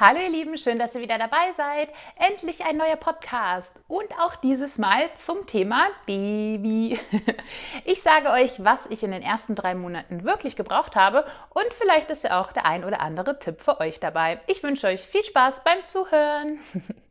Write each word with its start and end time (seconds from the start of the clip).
Hallo 0.00 0.18
ihr 0.18 0.30
Lieben, 0.30 0.56
schön, 0.56 0.78
dass 0.78 0.94
ihr 0.94 1.02
wieder 1.02 1.18
dabei 1.18 1.52
seid. 1.54 1.90
Endlich 2.16 2.64
ein 2.64 2.78
neuer 2.78 2.96
Podcast 2.96 3.78
und 3.86 4.10
auch 4.18 4.34
dieses 4.34 4.78
Mal 4.78 5.12
zum 5.14 5.46
Thema 5.46 5.88
Baby. 6.06 6.98
Ich 7.84 8.00
sage 8.00 8.30
euch, 8.30 8.64
was 8.64 8.86
ich 8.86 9.02
in 9.02 9.10
den 9.10 9.20
ersten 9.20 9.54
drei 9.54 9.74
Monaten 9.74 10.24
wirklich 10.24 10.56
gebraucht 10.56 10.96
habe 10.96 11.26
und 11.50 11.66
vielleicht 11.74 12.10
ist 12.10 12.24
ja 12.24 12.40
auch 12.40 12.50
der 12.52 12.64
ein 12.64 12.86
oder 12.86 13.00
andere 13.00 13.38
Tipp 13.38 13.60
für 13.60 13.78
euch 13.78 14.00
dabei. 14.00 14.40
Ich 14.46 14.62
wünsche 14.62 14.86
euch 14.86 15.02
viel 15.02 15.22
Spaß 15.22 15.64
beim 15.64 15.82
Zuhören. 15.84 16.60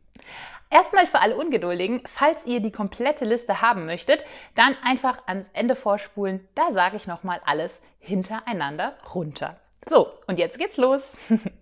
Erstmal 0.70 1.06
für 1.06 1.20
alle 1.20 1.36
Ungeduldigen, 1.36 2.02
falls 2.06 2.44
ihr 2.44 2.58
die 2.58 2.72
komplette 2.72 3.24
Liste 3.24 3.60
haben 3.60 3.86
möchtet, 3.86 4.24
dann 4.56 4.76
einfach 4.82 5.28
ans 5.28 5.50
Ende 5.52 5.76
vorspulen. 5.76 6.48
Da 6.56 6.72
sage 6.72 6.96
ich 6.96 7.06
nochmal 7.06 7.40
alles 7.44 7.82
hintereinander 8.00 8.96
runter. 9.14 9.60
So, 9.86 10.12
und 10.26 10.40
jetzt 10.40 10.58
geht's 10.58 10.76
los. 10.76 11.16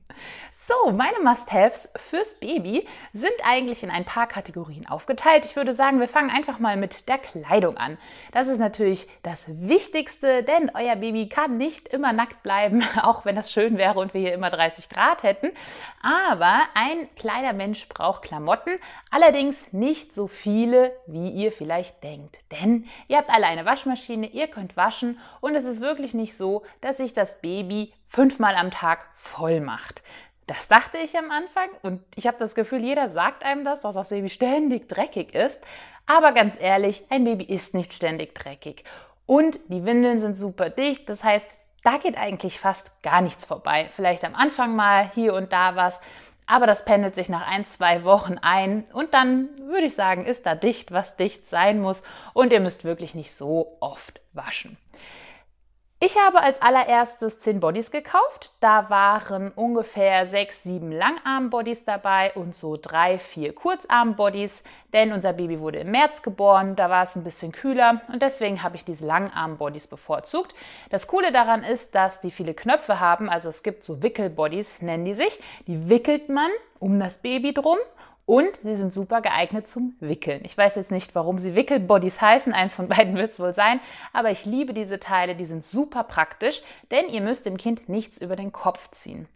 So, 0.53 0.93
meine 0.93 1.21
Must-Haves 1.23 1.93
fürs 1.97 2.41
Baby 2.41 2.87
sind 3.13 3.33
eigentlich 3.45 3.83
in 3.83 3.91
ein 3.91 4.05
paar 4.05 4.27
Kategorien 4.27 4.87
aufgeteilt. 4.89 5.45
Ich 5.45 5.57
würde 5.57 5.73
sagen, 5.73 6.01
wir 6.01 6.09
fangen 6.09 6.31
einfach 6.31 6.59
mal 6.59 6.77
mit 6.77 7.09
der 7.09 7.19
Kleidung 7.19 7.77
an. 7.77 7.99
Das 8.33 8.49
ist 8.49 8.59
natürlich 8.59 9.09
das 9.23 9.45
Wichtigste, 9.49 10.43
denn 10.43 10.71
euer 10.75 10.97
Baby 10.97 11.29
kann 11.29 11.57
nicht 11.57 11.89
immer 11.89 12.13
nackt 12.13 12.43
bleiben, 12.43 12.83
auch 13.03 13.25
wenn 13.25 13.37
das 13.37 13.53
schön 13.53 13.79
wäre 13.79 13.99
und 13.99 14.15
wir 14.15 14.21
hier 14.21 14.35
immer 14.35 14.51
30 14.51 14.89
Grad 14.89 15.23
hätten. 15.23 15.53
Aber 16.03 16.61
ein 16.75 17.09
kleiner 17.17 17.53
Mensch 17.53 17.89
braucht 17.89 18.23
Klamotten, 18.23 18.79
allerdings 19.11 19.73
nicht 19.73 20.15
so 20.15 20.27
viele, 20.27 20.93
wie 21.07 21.31
ihr 21.31 21.53
vielleicht 21.53 22.03
denkt. 22.03 22.39
Denn 22.53 22.87
ihr 23.07 23.19
habt 23.19 23.31
alle 23.31 23.47
eine 23.47 23.65
Waschmaschine, 23.65 24.29
ihr 24.29 24.49
könnt 24.49 24.77
waschen 24.77 25.19
und 25.41 25.55
es 25.55 25.65
ist 25.65 25.81
wirklich 25.81 26.15
nicht 26.15 26.37
so, 26.37 26.63
dass 26.81 26.99
sich 26.99 27.15
das 27.15 27.41
Baby 27.41 27.93
fünfmal 28.07 28.57
am 28.57 28.71
Tag 28.71 29.07
voll 29.13 29.61
macht. 29.61 30.03
Das 30.49 30.67
dachte 30.67 30.97
ich 30.97 31.17
am 31.19 31.31
Anfang 31.31 31.69
und 31.83 32.01
ich 32.17 32.27
habe 32.27 32.39
das 32.39 32.55
Gefühl, 32.55 32.83
jeder 32.83 33.11
sagt 33.11 33.45
einem 33.45 33.65
das, 33.65 33.83
dass 33.83 33.95
das 33.95 34.09
Baby 34.09 34.31
ständig 34.31 34.89
dreckig 34.89 35.35
ist. 35.35 35.61
Aber 36.07 36.33
ganz 36.33 36.59
ehrlich, 36.59 37.05
ein 37.11 37.25
Baby 37.25 37.45
ist 37.45 37.75
nicht 37.75 37.93
ständig 37.93 38.35
dreckig. 38.35 38.83
Und 39.27 39.61
die 39.69 39.85
Windeln 39.85 40.19
sind 40.19 40.39
super 40.39 40.71
dicht, 40.71 41.11
das 41.11 41.23
heißt, 41.23 41.59
da 41.85 41.99
geht 41.99 42.17
eigentlich 42.17 42.59
fast 42.61 43.03
gar 43.03 43.21
nichts 43.21 43.45
vorbei. 43.45 43.91
Vielleicht 43.95 44.25
am 44.25 44.35
Anfang 44.35 44.75
mal 44.75 45.11
hier 45.15 45.35
und 45.35 45.53
da 45.53 45.77
was, 45.77 46.01
aber 46.47 46.67
das 46.67 46.87
pendelt 46.87 47.15
sich 47.15 47.29
nach 47.29 47.47
ein, 47.47 47.67
zwei 47.67 48.05
Wochen 48.05 48.39
ein 48.39 48.85
und 48.95 49.13
dann 49.13 49.51
würde 49.67 49.85
ich 49.85 49.95
sagen, 49.95 50.25
ist 50.25 50.47
da 50.47 50.55
dicht, 50.55 50.93
was 50.93 51.17
dicht 51.17 51.47
sein 51.47 51.79
muss 51.79 52.03
und 52.33 52.55
ihr 52.55 52.61
müsst 52.61 52.85
wirklich 52.85 53.15
nicht 53.15 53.37
so 53.37 53.77
oft 53.81 54.23
waschen. 54.33 54.79
Ich 56.01 56.17
habe 56.17 56.41
als 56.41 56.63
allererstes 56.63 57.41
10 57.41 57.59
Bodies 57.59 57.91
gekauft. 57.91 58.53
Da 58.61 58.89
waren 58.89 59.51
ungefähr 59.51 60.25
6, 60.25 60.63
7 60.63 60.93
Langarm-Bodies 60.93 61.87
dabei 61.87 62.33
und 62.35 62.55
so 62.55 62.79
3, 62.81 63.19
4 63.19 63.53
Kurzarm-Bodies, 63.53 64.63
denn 64.93 65.13
unser 65.13 65.33
Baby 65.33 65.59
wurde 65.59 65.81
im 65.81 65.91
März 65.91 66.23
geboren, 66.23 66.77
da 66.77 66.89
war 66.89 67.03
es 67.03 67.17
ein 67.17 67.25
bisschen 67.25 67.51
kühler 67.51 68.03
und 68.13 68.23
deswegen 68.23 68.63
habe 68.63 68.77
ich 68.77 68.85
diese 68.85 69.07
Langarm-Bodies 69.07 69.89
bevorzugt. 69.89 70.55
Das 70.91 71.09
Coole 71.09 71.33
daran 71.33 71.65
ist, 71.65 71.97
dass 71.97 72.21
die 72.21 72.31
viele 72.31 72.55
Knöpfe 72.55 73.01
haben, 73.01 73.29
also 73.29 73.49
es 73.49 73.65
gibt 73.65 73.83
so 73.83 74.01
Wickel-Bodies, 74.01 74.83
nennen 74.83 75.05
die 75.05 75.15
sich. 75.15 75.41
Die 75.67 75.89
wickelt 75.89 76.29
man 76.29 76.51
um 76.79 77.01
das 77.01 77.19
Baby 77.19 77.53
drum 77.53 77.79
und 78.29 78.57
sie 78.57 78.75
sind 78.75 78.93
super 78.93 79.23
geeignet 79.23 79.69
zum 79.69 79.97
Wickeln. 80.01 80.43
Ich 80.45 80.57
weiß 80.57 80.77
jetzt 80.77 80.91
nicht, 80.91 81.15
warum 81.15 81.39
sie 81.39 81.55
Wickelbodies 81.55 82.21
heißen. 82.21 82.53
Eins 82.53 82.75
von 82.75 82.87
beiden 82.87 83.17
wird 83.17 83.31
es 83.31 83.41
wohl 83.41 83.55
sein. 83.55 83.81
Aber 84.13 84.31
ich 84.31 84.45
liebe 84.45 84.75
diese 84.75 85.01
Teile. 85.01 85.35
Die 85.35 85.47
sind 85.47 85.65
super 85.65 86.05
praktisch, 86.05 86.61
denn 86.91 87.09
ihr 87.09 87.23
müsst 87.23 87.47
dem 87.47 87.57
Kind 87.57 87.89
nichts 87.89 88.19
über 88.19 88.37
den 88.37 88.53
Kopf 88.53 88.91
ziehen. 88.91 89.27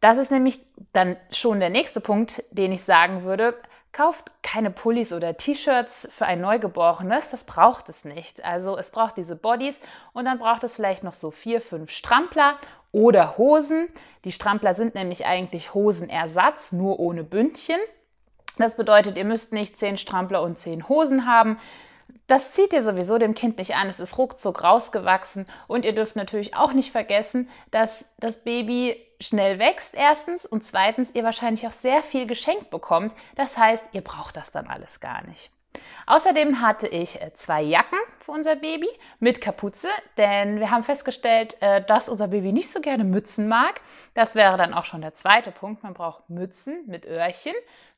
Das 0.00 0.18
ist 0.18 0.32
nämlich 0.32 0.58
dann 0.92 1.16
schon 1.30 1.60
der 1.60 1.70
nächste 1.70 2.00
Punkt, 2.00 2.42
den 2.50 2.72
ich 2.72 2.82
sagen 2.82 3.22
würde. 3.22 3.54
Kauft 3.92 4.32
keine 4.42 4.72
Pullis 4.72 5.12
oder 5.12 5.36
T-Shirts 5.36 6.08
für 6.10 6.26
ein 6.26 6.40
Neugeborenes, 6.40 7.30
das 7.30 7.44
braucht 7.44 7.88
es 7.88 8.04
nicht. 8.04 8.44
Also 8.44 8.76
es 8.76 8.90
braucht 8.90 9.16
diese 9.16 9.36
Bodies 9.36 9.80
und 10.12 10.24
dann 10.24 10.40
braucht 10.40 10.64
es 10.64 10.74
vielleicht 10.74 11.04
noch 11.04 11.14
so 11.14 11.30
vier, 11.30 11.60
fünf 11.60 11.92
Strampler 11.92 12.58
oder 12.90 13.38
Hosen. 13.38 13.86
Die 14.24 14.32
Strampler 14.32 14.74
sind 14.74 14.96
nämlich 14.96 15.24
eigentlich 15.24 15.72
Hosenersatz, 15.72 16.72
nur 16.72 16.98
ohne 16.98 17.22
Bündchen. 17.22 17.78
Das 18.58 18.76
bedeutet, 18.76 19.16
ihr 19.16 19.24
müsst 19.24 19.52
nicht 19.52 19.78
zehn 19.78 19.98
Strampler 19.98 20.42
und 20.42 20.58
zehn 20.58 20.88
Hosen 20.88 21.26
haben. 21.26 21.58
Das 22.26 22.52
zieht 22.52 22.72
ihr 22.72 22.82
sowieso 22.82 23.18
dem 23.18 23.34
Kind 23.34 23.58
nicht 23.58 23.74
an. 23.74 23.88
Es 23.88 24.00
ist 24.00 24.16
ruckzuck 24.16 24.62
rausgewachsen. 24.62 25.46
Und 25.66 25.84
ihr 25.84 25.94
dürft 25.94 26.16
natürlich 26.16 26.56
auch 26.56 26.72
nicht 26.72 26.90
vergessen, 26.90 27.48
dass 27.70 28.06
das 28.18 28.44
Baby 28.44 28.96
schnell 29.20 29.58
wächst, 29.58 29.94
erstens. 29.94 30.46
Und 30.46 30.64
zweitens, 30.64 31.14
ihr 31.14 31.24
wahrscheinlich 31.24 31.66
auch 31.66 31.72
sehr 31.72 32.02
viel 32.02 32.26
geschenkt 32.26 32.70
bekommt. 32.70 33.12
Das 33.36 33.58
heißt, 33.58 33.86
ihr 33.92 34.00
braucht 34.00 34.36
das 34.36 34.52
dann 34.52 34.68
alles 34.68 35.00
gar 35.00 35.22
nicht. 35.26 35.50
Außerdem 36.06 36.60
hatte 36.60 36.86
ich 36.86 37.20
äh, 37.20 37.32
zwei 37.34 37.62
Jacken 37.62 37.98
für 38.18 38.32
unser 38.32 38.56
Baby 38.56 38.88
mit 39.18 39.40
Kapuze, 39.40 39.88
denn 40.16 40.60
wir 40.60 40.70
haben 40.70 40.82
festgestellt, 40.82 41.60
äh, 41.60 41.82
dass 41.84 42.08
unser 42.08 42.28
Baby 42.28 42.52
nicht 42.52 42.70
so 42.70 42.80
gerne 42.80 43.04
Mützen 43.04 43.48
mag. 43.48 43.80
Das 44.14 44.34
wäre 44.34 44.56
dann 44.56 44.74
auch 44.74 44.84
schon 44.84 45.00
der 45.00 45.14
zweite 45.14 45.50
Punkt. 45.50 45.82
Man 45.82 45.94
braucht 45.94 46.28
Mützen 46.30 46.84
mit 46.86 47.06
Öhrchen. 47.06 47.54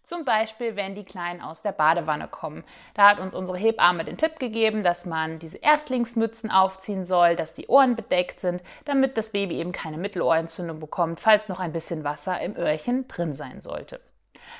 Zum 0.07 0.25
Beispiel, 0.25 0.77
wenn 0.77 0.95
die 0.95 1.05
Kleinen 1.05 1.41
aus 1.41 1.63
der 1.63 1.73
Badewanne 1.73 2.29
kommen. 2.29 2.63
Da 2.95 3.11
hat 3.11 3.19
uns 3.19 3.35
unsere 3.35 3.59
Hebamme 3.59 4.05
den 4.05 4.17
Tipp 4.17 4.39
gegeben, 4.39 4.85
dass 4.85 5.05
man 5.05 5.41
diese 5.41 5.57
Erstlingsmützen 5.57 6.49
aufziehen 6.49 7.05
soll, 7.05 7.35
dass 7.35 7.55
die 7.55 7.67
Ohren 7.67 7.97
bedeckt 7.97 8.39
sind, 8.39 8.63
damit 8.85 9.17
das 9.17 9.33
Baby 9.33 9.57
eben 9.57 9.73
keine 9.73 9.99
Mittelohrentzündung 9.99 10.79
bekommt, 10.79 11.19
falls 11.19 11.49
noch 11.49 11.59
ein 11.59 11.73
bisschen 11.73 12.05
Wasser 12.05 12.41
im 12.41 12.57
Öhrchen 12.57 13.09
drin 13.09 13.35
sein 13.35 13.61
sollte. 13.61 14.01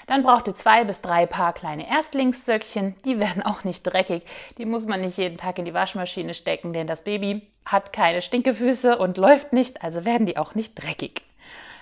Dann 0.09 0.25
braucht 0.25 0.49
ihr 0.49 0.55
zwei 0.57 0.83
bis 0.83 1.01
drei 1.01 1.27
Paar 1.27 1.53
kleine 1.53 1.89
Erstlingssöckchen. 1.89 2.97
Die 3.05 3.21
werden 3.21 3.45
auch 3.45 3.63
nicht 3.63 3.85
dreckig. 3.85 4.25
Die 4.59 4.67
muss 4.67 4.87
man 4.87 5.03
nicht 5.03 5.17
jeden 5.17 5.39
Tag 5.39 5.61
in 5.61 5.65
die 5.65 5.75
Waschmaschine 5.75 6.35
stecken, 6.35 6.73
denn 6.73 6.89
das 6.89 7.05
Baby 7.05 7.49
hat 7.65 7.93
keine 7.93 8.21
Stinkefüße 8.21 8.99
und 8.99 9.17
läuft 9.17 9.53
nicht, 9.53 9.85
also 9.85 10.05
werden 10.05 10.27
die 10.27 10.39
auch 10.39 10.57
nicht 10.57 10.75
dreckig. 10.75 11.23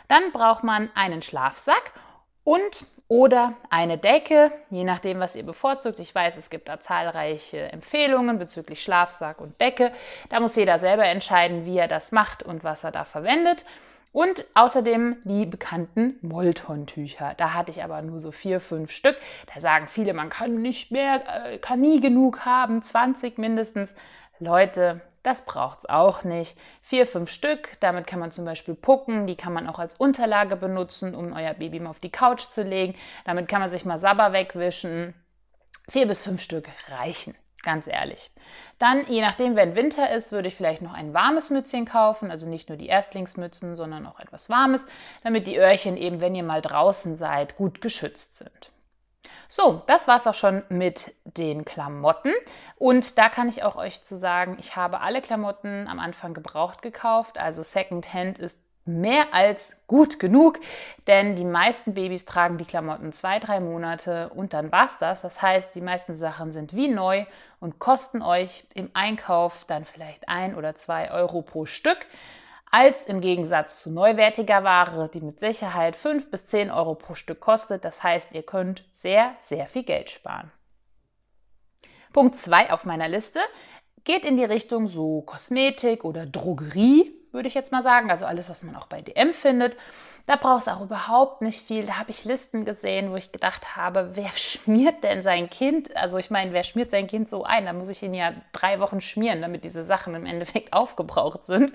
Dann 0.09 0.33
braucht 0.33 0.65
man 0.65 0.91
einen 0.95 1.23
Schlafsack 1.23 1.93
und 2.45 2.85
oder 3.09 3.54
eine 3.69 3.98
Decke, 3.98 4.50
je 4.70 4.84
nachdem, 4.84 5.20
was 5.20 5.37
ihr 5.37 5.44
bevorzugt. 5.44 5.98
Ich 6.00 6.15
weiß, 6.15 6.37
es 6.37 6.48
gibt 6.48 6.69
da 6.69 6.81
zahlreiche 6.81 7.70
Empfehlungen 7.72 8.38
bezüglich 8.38 8.82
Schlafsack 8.82 9.41
und 9.41 9.60
Decke. 9.60 9.92
Da 10.31 10.41
muss 10.41 10.56
jeder 10.56 10.78
selber 10.78 11.04
entscheiden, 11.04 11.66
wie 11.66 11.78
er 11.78 11.88
das 11.88 12.12
macht 12.12 12.42
und 12.42 12.65
was 12.65 12.82
er 12.84 12.92
da 12.92 13.04
verwendet. 13.04 13.65
Und 14.15 14.44
außerdem 14.54 15.16
die 15.25 15.44
bekannten 15.44 16.20
Molton-Tücher. 16.22 17.34
Da 17.37 17.53
hatte 17.53 17.72
ich 17.72 17.82
aber 17.82 18.00
nur 18.00 18.20
so 18.20 18.31
vier, 18.31 18.60
fünf 18.60 18.92
Stück. 18.92 19.16
Da 19.53 19.60
sagen 19.60 19.88
viele, 19.88 20.15
man 20.15 20.28
kann 20.31 20.62
nicht 20.62 20.92
mehr, 20.92 21.22
äh, 21.47 21.59
kann 21.59 21.81
nie 21.81 22.00
genug 22.00 22.44
haben, 22.44 22.81
20 22.81 23.38
mindestens. 23.38 23.97
Leute, 24.44 25.00
das 25.25 25.47
braucht 25.47 25.78
es 25.81 25.88
auch 25.88 26.22
nicht. 26.22 26.56
Vier, 26.82 27.06
fünf 27.06 27.31
Stück, 27.31 27.72
damit 27.81 28.06
kann 28.06 28.21
man 28.21 28.31
zum 28.31 28.44
Beispiel 28.44 28.75
pucken, 28.75 29.27
die 29.27 29.37
kann 29.37 29.55
man 29.55 29.66
auch 29.66 29.78
als 29.78 29.97
Unterlage 29.97 30.55
benutzen, 30.55 31.15
um 31.15 31.32
euer 31.32 31.55
Baby 31.55 31.81
mal 31.81 31.91
auf 31.91 31.99
die 31.99 32.12
Couch 32.12 32.43
zu 32.43 32.62
legen. 32.62 32.94
Damit 33.25 33.49
kann 33.49 33.60
man 33.60 33.71
sich 33.71 33.87
mal 33.87 33.99
Sabber 33.99 34.33
wegwischen. 34.33 35.15
Vier 35.88 36.06
bis 36.06 36.22
fünf 36.22 36.43
Stück 36.43 36.69
reichen, 36.88 37.34
ganz 37.62 37.87
ehrlich. 37.87 38.31
Dann, 38.78 39.06
je 39.09 39.22
nachdem, 39.22 39.56
wenn 39.56 39.77
Winter 39.77 40.10
ist, 40.10 40.31
würde 40.31 40.49
ich 40.49 40.56
vielleicht 40.56 40.83
noch 40.83 40.93
ein 40.93 41.15
warmes 41.15 41.49
Mützchen 41.49 41.87
kaufen, 41.87 42.31
also 42.31 42.47
nicht 42.47 42.69
nur 42.69 42.77
die 42.77 42.88
Erstlingsmützen, 42.88 43.77
sondern 43.77 44.06
auch 44.06 44.21
etwas 44.21 44.50
Warmes, 44.50 44.87
damit 45.22 45.47
die 45.47 45.56
Öhrchen 45.56 45.97
eben, 45.97 46.21
wenn 46.21 46.34
ihr 46.34 46.43
mal 46.43 46.60
draußen 46.60 47.16
seid, 47.16 47.56
gut 47.56 47.81
geschützt 47.81 48.37
sind. 48.37 48.74
So, 49.49 49.82
das 49.87 50.09
war 50.09 50.16
es 50.16 50.27
auch 50.27 50.34
schon 50.34 50.62
mit 50.69 51.15
den 51.25 51.65
Klamotten. 51.65 52.32
Und 52.77 53.19
da 53.19 53.28
kann 53.28 53.49
ich 53.49 53.62
auch 53.62 53.77
euch 53.77 54.05
zu 54.05 54.16
sagen, 54.16 54.56
ich 54.59 54.77
habe 54.77 55.00
alle 55.00 55.22
Klamotten 55.22 55.87
am 55.88 55.99
Anfang 55.99 56.34
gebraucht 56.34 56.82
gekauft. 56.82 57.38
Also 57.38 57.62
Secondhand 57.62 58.38
ist 58.38 58.65
mehr 58.87 59.33
als 59.33 59.77
gut 59.87 60.19
genug, 60.19 60.60
denn 61.06 61.37
die 61.37 61.44
meisten 61.44 61.94
Babys 61.94 62.27
tragen 62.27 62.59
die 62.59 62.66
Klamotten 62.66 63.13
zwei, 63.13 63.39
drei 63.39 63.60
Monate 63.60 64.28
und 64.30 64.53
dann 64.53 64.72
war's 64.72 64.98
das. 64.98 65.22
Das 65.22 65.41
heißt, 65.41 65.74
die 65.74 65.80
meisten 65.80 66.15
Sachen 66.15 66.53
sind 66.53 66.74
wie 66.74 66.89
neu 66.89 67.24
und 67.60 67.78
kosten 67.78 68.21
euch 68.21 68.66
im 68.74 68.91
Einkauf 68.92 69.65
dann 69.66 69.84
vielleicht 69.84 70.28
ein 70.28 70.54
oder 70.54 70.74
zwei 70.74 71.10
Euro 71.10 71.41
pro 71.42 71.65
Stück 71.65 72.07
als 72.74 73.06
im 73.06 73.21
Gegensatz 73.21 73.78
zu 73.78 73.92
neuwertiger 73.92 74.65
Ware, 74.65 75.09
die 75.09 75.21
mit 75.21 75.38
Sicherheit 75.38 75.94
5 75.94 76.28
bis 76.32 76.47
10 76.47 76.72
Euro 76.72 76.97
pro 76.97 77.15
Stück 77.15 77.38
kostet. 77.38 77.84
Das 77.84 78.03
heißt, 78.03 78.32
ihr 78.32 78.42
könnt 78.42 78.84
sehr, 78.92 79.36
sehr 79.38 79.68
viel 79.68 79.84
Geld 79.84 80.10
sparen. 80.10 80.50
Punkt 82.12 82.36
2 82.36 82.72
auf 82.72 82.84
meiner 82.84 83.06
Liste 83.06 83.38
geht 84.03 84.24
in 84.24 84.36
die 84.36 84.44
Richtung 84.44 84.88
so 84.88 85.22
Kosmetik 85.22 86.04
oder 86.04 86.26
Drogerie 86.26 87.15
würde 87.34 87.48
ich 87.48 87.54
jetzt 87.54 87.72
mal 87.72 87.82
sagen. 87.82 88.10
Also 88.10 88.24
alles, 88.24 88.48
was 88.48 88.62
man 88.62 88.76
auch 88.76 88.86
bei 88.86 89.03
DM 89.03 89.34
findet. 89.34 89.76
Da 90.24 90.36
brauchst 90.36 90.68
du 90.68 90.71
auch 90.71 90.80
überhaupt 90.80 91.42
nicht 91.42 91.60
viel. 91.60 91.84
Da 91.84 91.98
habe 91.98 92.10
ich 92.10 92.24
Listen 92.24 92.65
gesehen, 92.65 93.10
wo 93.10 93.16
ich 93.16 93.32
gedacht 93.32 93.76
habe, 93.76 94.12
wer 94.15 94.30
schmiert 94.36 95.04
denn 95.04 95.22
sein 95.22 95.50
Kind? 95.50 95.94
Also 95.97 96.16
ich 96.16 96.30
meine, 96.30 96.53
wer 96.53 96.65
schmiert 96.65 96.92
sein 96.92 97.09
Kind 97.09 97.28
so 97.28 97.44
ein? 97.44 97.66
Da 97.66 97.74
muss 97.74 97.91
ich 97.91 98.03
ihn 98.03 98.15
ja 98.15 98.32
drei 98.53 98.80
Wochen 98.80 99.03
schmieren, 99.03 99.42
damit 99.42 99.65
diese 99.65 99.84
Sachen 99.84 100.15
im 100.15 100.24
Endeffekt 100.24 100.72
aufgebraucht 100.72 101.44
sind. 101.44 101.72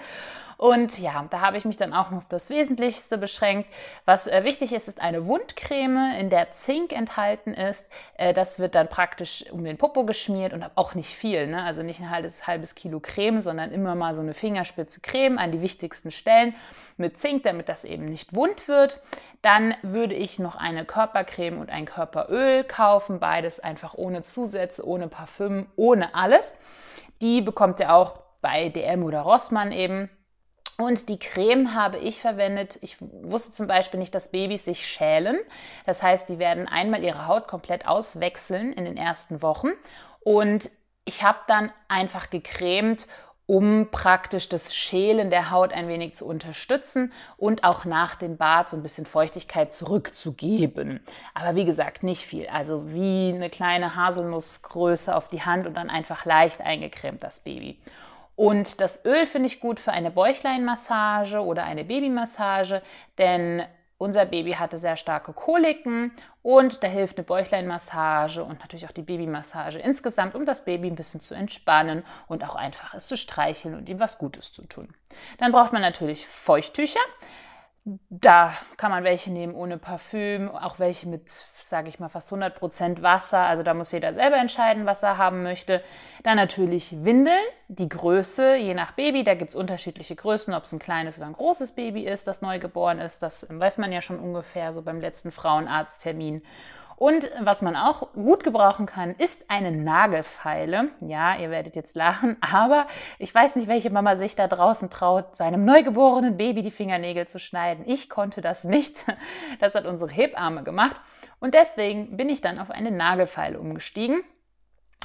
Und 0.60 1.00
ja, 1.00 1.26
da 1.30 1.40
habe 1.40 1.56
ich 1.56 1.64
mich 1.64 1.78
dann 1.78 1.94
auch 1.94 2.12
noch 2.12 2.18
auf 2.18 2.28
das 2.28 2.50
Wesentlichste 2.50 3.18
beschränkt. 3.18 3.70
Was 4.04 4.28
äh, 4.28 4.44
wichtig 4.44 4.74
ist, 4.74 4.90
ist 4.90 5.00
eine 5.00 5.26
Wundcreme, 5.26 6.16
in 6.20 6.30
der 6.30 6.52
Zink 6.52 6.92
enthalten 6.92 7.54
ist. 7.54 7.90
Äh, 8.16 8.34
das 8.34 8.60
wird 8.60 8.76
dann 8.76 8.90
praktisch 8.90 9.46
um 9.54 9.64
den 9.64 9.78
Popo 9.78 10.04
geschmiert 10.04 10.52
und 10.52 10.66
auch 10.76 10.96
nicht 10.96 11.16
viel. 11.16 11.48
Ne? 11.48 11.64
Also 11.64 11.82
nicht 11.82 12.02
ein 12.02 12.10
halbes, 12.10 12.46
halbes 12.46 12.76
Kilo 12.76 13.00
Creme, 13.00 13.40
sondern 13.40 13.72
immer 13.72 13.96
mal 13.96 14.16
so 14.16 14.22
eine 14.22 14.34
Fingerspitze 14.34 15.00
Creme 15.00 15.38
an 15.38 15.54
die 15.54 15.62
wichtigsten 15.62 16.12
Stellen 16.12 16.54
mit 16.98 17.18
Zink, 17.18 17.44
damit 17.44 17.70
das 17.70 17.86
eben 17.86 18.04
nicht 18.04 18.36
wund 18.36 18.68
wird. 18.68 19.02
Dann 19.42 19.76
würde 19.82 20.14
ich 20.14 20.40
noch 20.40 20.58
eine 20.58 20.84
Körpercreme 20.84 21.58
und 21.58 21.70
ein 21.70 21.86
Körperöl 21.86 22.66
kaufen. 22.66 23.22
Beides 23.22 23.62
einfach 23.62 23.94
ohne 23.94 24.24
Zusätze, 24.24 24.86
ohne 24.86 25.08
Parfüm, 25.08 25.68
ohne 25.78 26.14
alles. 26.16 26.60
Die 27.22 27.40
bekommt 27.40 27.80
ihr 27.80 27.94
auch 27.94 28.20
bei 28.42 28.68
DM 28.68 29.04
oder 29.04 29.22
Rossmann 29.22 29.72
eben. 29.72 30.10
Und 30.80 31.10
die 31.10 31.20
Creme 31.20 31.74
habe 31.74 31.98
ich 31.98 32.22
verwendet. 32.22 32.80
Ich 32.82 32.96
wusste 33.02 33.52
zum 33.52 33.68
Beispiel 33.68 34.00
nicht, 34.00 34.16
dass 34.16 34.32
Babys 34.32 34.64
sich 34.64 34.88
schälen. 34.88 35.38
Das 35.86 36.02
heißt, 36.02 36.30
die 36.30 36.40
werden 36.40 36.70
einmal 36.70 37.04
ihre 37.04 37.28
Haut 37.28 37.50
komplett 37.50 37.86
auswechseln 37.86 38.72
in 38.72 38.86
den 38.86 38.96
ersten 38.96 39.42
Wochen. 39.42 39.72
Und 40.22 40.70
ich 41.04 41.22
habe 41.22 41.40
dann 41.48 41.74
einfach 41.90 42.30
gecremt, 42.30 43.08
um 43.46 43.90
praktisch 43.92 44.48
das 44.48 44.74
Schälen 44.74 45.30
der 45.30 45.52
Haut 45.52 45.74
ein 45.74 45.90
wenig 45.90 46.14
zu 46.14 46.26
unterstützen 46.26 47.12
und 47.36 47.66
auch 47.66 47.84
nach 47.84 48.16
dem 48.16 48.38
Bad 48.38 48.70
so 48.70 48.78
ein 48.78 48.84
bisschen 48.84 49.06
Feuchtigkeit 49.06 49.74
zurückzugeben. 49.74 51.02
Aber 51.34 51.56
wie 51.56 51.66
gesagt, 51.66 52.04
nicht 52.04 52.26
viel. 52.26 52.48
Also 52.48 52.94
wie 52.94 53.34
eine 53.36 53.50
kleine 53.50 53.98
Haselnussgröße 53.98 55.14
auf 55.14 55.28
die 55.28 55.42
Hand 55.42 55.68
und 55.68 55.74
dann 55.74 55.90
einfach 55.90 56.24
leicht 56.24 56.62
eingecremt 56.62 57.22
das 57.22 57.42
Baby. 57.42 57.82
Und 58.40 58.80
das 58.80 59.04
Öl 59.04 59.26
finde 59.26 59.48
ich 59.48 59.60
gut 59.60 59.82
für 59.82 59.92
eine 59.92 60.12
Bäuchleinmassage 60.12 61.44
oder 61.44 61.66
eine 61.66 61.84
Babymassage, 61.84 62.82
denn 63.18 63.64
unser 63.98 64.26
Baby 64.26 64.54
hatte 64.54 64.78
sehr 64.78 64.96
starke 64.96 65.34
Koliken 65.34 66.14
und 66.42 66.82
da 66.82 66.88
hilft 66.88 67.18
eine 67.18 67.26
Bäuchleinmassage 67.26 68.42
und 68.42 68.62
natürlich 68.62 68.88
auch 68.88 68.94
die 68.94 69.02
Babymassage 69.02 69.80
insgesamt, 69.80 70.36
um 70.36 70.46
das 70.46 70.64
Baby 70.64 70.88
ein 70.88 70.96
bisschen 70.96 71.20
zu 71.20 71.34
entspannen 71.34 72.06
und 72.30 72.46
auch 72.46 72.56
einfach 72.56 72.94
es 72.94 73.08
zu 73.08 73.18
streicheln 73.18 73.76
und 73.76 73.90
ihm 73.90 74.00
was 74.00 74.18
Gutes 74.18 74.54
zu 74.54 74.66
tun. 74.66 74.88
Dann 75.40 75.52
braucht 75.52 75.74
man 75.74 75.82
natürlich 75.82 76.26
Feuchttücher. 76.26 77.02
Da 77.86 78.54
kann 78.78 78.92
man 78.92 79.04
welche 79.04 79.32
nehmen 79.32 79.56
ohne 79.56 79.78
Parfüm, 79.78 80.50
auch 80.50 80.80
welche 80.80 81.08
mit, 81.08 81.30
sage 81.64 81.90
ich 81.90 82.00
mal, 82.00 82.10
fast 82.10 82.32
100% 82.32 83.02
Wasser. 83.02 83.40
Also 83.40 83.64
da 83.64 83.74
muss 83.74 83.92
jeder 83.92 84.14
selber 84.14 84.38
entscheiden, 84.38 84.86
was 84.86 85.02
er 85.02 85.18
haben 85.18 85.44
möchte. 85.44 85.82
Dann 86.24 86.36
natürlich 86.36 87.04
Windeln, 87.04 87.40
die 87.68 87.90
Größe, 87.90 88.58
je 88.58 88.74
nach 88.74 88.92
Baby. 88.92 89.24
Da 89.24 89.34
gibt 89.34 89.52
es 89.52 89.56
unterschiedliche 89.56 90.16
Größen, 90.16 90.54
ob 90.54 90.64
es 90.66 90.74
ein 90.74 90.80
kleines 90.80 91.18
oder 91.18 91.28
ein 91.28 91.34
großes 91.34 91.74
Baby 91.74 92.06
ist, 92.06 92.28
das 92.28 92.42
neugeboren 92.42 93.00
ist. 93.00 93.24
Das 93.24 93.48
weiß 93.50 93.78
man 93.78 93.92
ja 93.92 94.02
schon 94.02 94.20
ungefähr 94.20 94.74
so 94.74 94.82
beim 94.82 95.00
letzten 95.00 95.32
Frauenarzttermin. 95.32 96.44
Und 97.00 97.32
was 97.40 97.62
man 97.62 97.78
auch 97.78 98.12
gut 98.12 98.44
gebrauchen 98.44 98.86
kann, 98.86 99.16
ist 99.16 99.50
eine 99.50 99.72
Nagelfeile. 99.72 100.90
Ja, 101.00 101.38
ihr 101.38 101.50
werdet 101.50 101.78
jetzt 101.78 101.96
lachen, 101.96 102.36
aber 102.42 102.88
ich 103.18 103.34
weiß 103.34 103.56
nicht, 103.56 103.70
welche 103.70 103.90
Mama 103.90 104.18
sich 104.18 104.36
da 104.36 104.50
draußen 104.50 104.90
traut, 104.90 105.38
seinem 105.38 105.64
neugeborenen 105.64 106.36
Baby 106.36 106.62
die 106.62 106.72
Fingernägel 106.72 107.26
zu 107.26 107.40
schneiden. 107.40 107.86
Ich 107.88 108.10
konnte 108.10 108.42
das 108.42 108.66
nicht. 108.66 109.06
Das 109.60 109.76
hat 109.76 109.86
unsere 109.86 110.12
Hebamme 110.12 110.64
gemacht. 110.64 111.00
Und 111.40 111.54
deswegen 111.54 112.18
bin 112.18 112.30
ich 112.30 112.42
dann 112.42 112.60
auf 112.60 112.72
eine 112.72 112.92
Nagelfeile 112.92 113.60
umgestiegen 113.60 114.24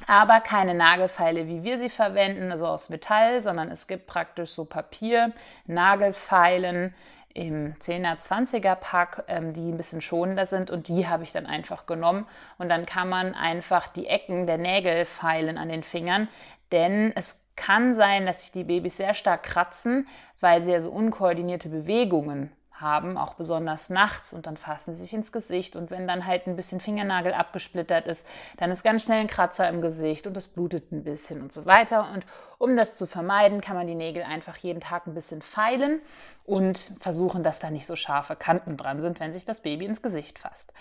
aber 0.09 0.41
keine 0.41 0.75
Nagelfeile, 0.75 1.47
wie 1.47 1.63
wir 1.63 1.79
sie 1.79 1.89
verwenden, 1.89 2.51
also 2.51 2.67
aus 2.67 2.89
Metall, 2.89 3.43
sondern 3.43 3.71
es 3.71 3.87
gibt 3.87 4.07
praktisch 4.07 4.51
so 4.51 4.65
Papier, 4.65 5.33
Nagelfeilen, 5.67 6.95
im 7.35 7.75
10er, 7.75 8.17
20er 8.17 8.77
Pack, 8.77 9.25
ähm, 9.29 9.53
die 9.53 9.71
ein 9.71 9.77
bisschen 9.77 10.01
schonender 10.01 10.47
sind 10.47 10.71
und 10.71 10.89
die 10.89 11.09
habe 11.09 11.25
ich 11.25 11.33
dann 11.33 11.47
einfach 11.47 11.87
genommen. 11.87 12.27
Und 12.59 12.69
dann 12.69 12.87
kann 12.87 13.09
man 13.09 13.35
einfach 13.35 13.89
die 13.89 14.07
Ecken 14.07 14.47
der 14.47 14.59
Nägel 14.59 15.05
feilen 15.05 15.59
an 15.59 15.69
den 15.69 15.83
Fingern, 15.83 16.29
denn 16.73 17.13
es 17.15 17.45
kann 17.57 17.93
sein, 17.93 18.27
dass 18.27 18.43
sich 18.43 18.53
die 18.53 18.65
Babys 18.65 18.97
sehr 18.97 19.15
stark 19.15 19.43
kratzen, 19.43 20.09
weil 20.41 20.63
sie 20.63 20.73
ja 20.73 20.81
so 20.81 20.91
unkoordinierte 20.91 21.69
Bewegungen 21.69 22.51
haben, 22.75 23.17
auch 23.17 23.35
besonders 23.35 23.89
nachts 23.89 24.33
und 24.33 24.47
dann 24.47 24.57
fassen 24.57 24.95
sie 24.95 25.03
sich 25.03 25.15
ins 25.15 25.31
Gesicht 25.31 25.77
und 25.77 25.91
wenn 25.91 26.09
dann 26.09 26.27
halt 26.27 26.47
ein 26.47 26.57
bisschen 26.57 26.81
Fingernagel 26.81 27.33
abgesplittert 27.33 28.07
ist, 28.07 28.27
dann 28.57 28.71
ist 28.71 28.83
ganz 28.83 29.05
schnell 29.05 29.21
ein 29.21 29.29
Kratzer 29.29 29.69
im 29.69 29.81
Gesicht 29.81 30.27
und 30.27 30.37
es 30.37 30.49
blutet 30.49 30.91
ein 30.91 31.05
bisschen 31.05 31.41
und 31.41 31.53
so 31.53 31.67
weiter 31.67 32.11
und 32.13 32.27
um 32.59 32.77
das 32.77 32.95
zu 32.95 33.07
vermeiden, 33.07 33.61
kann 33.61 33.77
man 33.77 33.87
die 33.87 33.95
Nägel 33.95 34.23
einfach 34.23 34.57
jeden 34.57 34.81
Tag 34.81 35.07
ein 35.07 35.15
bisschen 35.15 35.43
feilen 35.43 36.01
und 36.45 36.79
versuchen, 37.01 37.43
dass 37.43 37.61
da 37.61 37.71
nicht 37.71 37.87
so 37.87 37.95
scharfe 37.95 38.37
Kanten 38.37 38.77
dran 38.77 39.01
sind, 39.01 39.21
wenn 39.21 39.33
sich 39.33 39.45
das 39.45 39.61
Baby 39.61 39.85
ins 39.85 40.03
Gesicht 40.03 40.39
fasst. 40.39 40.73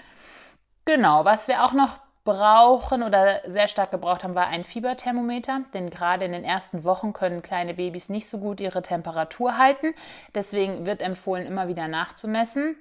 Genau, 0.86 1.26
was 1.26 1.48
wir 1.48 1.64
auch 1.64 1.74
noch 1.74 1.98
brauchen 2.24 3.04
oder 3.04 3.42
sehr 3.46 3.68
stark 3.68 3.92
gebraucht 3.92 4.24
haben, 4.24 4.36
war 4.36 4.48
ein 4.48 4.64
Fieberthermometer, 4.64 5.62
denn 5.74 5.90
gerade 5.90 6.26
in 6.26 6.32
den 6.32 6.44
ersten 6.44 6.84
Wochen 6.84 7.12
können 7.14 7.42
kleine 7.42 7.74
Babys 7.74 8.10
nicht 8.10 8.30
so 8.30 8.40
gut 8.40 8.62
ihre 8.62 8.82
Temperatur 8.82 9.58
halten. 9.58 9.94
Deswegen 10.34 10.86
wird 10.86 11.02
empfohlen, 11.02 11.46
immer 11.46 11.68
wieder 11.68 11.88
nachzumessen. 11.88 12.78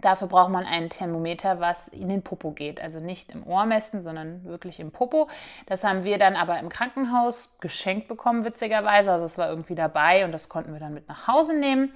Dafür 0.00 0.26
braucht 0.26 0.50
man 0.50 0.64
ein 0.64 0.88
Thermometer, 0.88 1.60
was 1.60 1.88
in 1.88 2.08
den 2.08 2.22
Popo 2.22 2.52
geht. 2.52 2.80
Also 2.80 2.98
nicht 2.98 3.30
im 3.30 3.46
Ohr 3.46 3.66
messen, 3.66 4.02
sondern 4.02 4.42
wirklich 4.44 4.80
im 4.80 4.90
Popo. 4.90 5.28
Das 5.66 5.84
haben 5.84 6.04
wir 6.04 6.16
dann 6.16 6.34
aber 6.34 6.58
im 6.58 6.70
Krankenhaus 6.70 7.58
geschenkt 7.60 8.08
bekommen, 8.08 8.46
witzigerweise. 8.46 9.12
Also 9.12 9.26
es 9.26 9.36
war 9.36 9.50
irgendwie 9.50 9.74
dabei 9.74 10.24
und 10.24 10.32
das 10.32 10.48
konnten 10.48 10.72
wir 10.72 10.80
dann 10.80 10.94
mit 10.94 11.08
nach 11.08 11.28
Hause 11.28 11.58
nehmen. 11.58 11.92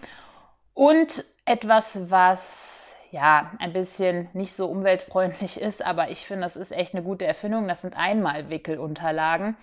Und 0.75 1.25
etwas, 1.47 2.11
was 2.11 2.96
ja, 3.11 3.53
ein 3.59 3.73
bisschen 3.73 4.29
nicht 4.33 4.55
so 4.55 4.67
umweltfreundlich 4.67 5.61
ist, 5.61 5.85
aber 5.85 6.11
ich 6.11 6.27
finde, 6.27 6.43
das 6.43 6.57
ist 6.57 6.73
echt 6.73 6.95
eine 6.95 7.03
gute 7.03 7.27
Erfindung. 7.27 7.69
Das 7.69 7.83
sind 7.83 7.97
Einmalwickelunterlagen. 7.97 9.57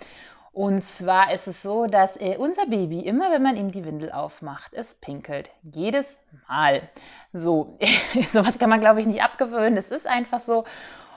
Und 0.53 0.83
zwar 0.83 1.33
ist 1.33 1.47
es 1.47 1.63
so, 1.63 1.87
dass 1.87 2.17
unser 2.37 2.67
Baby 2.67 2.99
immer, 2.99 3.31
wenn 3.31 3.41
man 3.41 3.57
ihm 3.57 3.71
die 3.71 3.85
Windel 3.85 4.11
aufmacht, 4.11 4.71
es 4.73 4.93
pinkelt. 4.95 5.49
Jedes 5.63 6.19
Mal. 6.47 6.83
So, 7.33 7.79
sowas 8.31 8.59
kann 8.59 8.69
man, 8.69 8.79
glaube 8.79 8.99
ich, 8.99 9.07
nicht 9.07 9.23
abgewöhnen. 9.23 9.77
Es 9.77 9.89
ist 9.89 10.05
einfach 10.05 10.39
so. 10.39 10.63